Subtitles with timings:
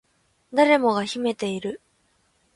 [0.51, 1.79] 誰もが秘めている